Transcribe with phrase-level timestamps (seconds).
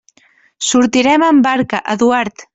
[0.69, 2.49] Sortirem amb barca, Eduard.